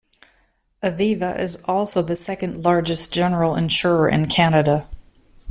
[0.81, 4.87] Aviva is also the second largest general insurer in Canada.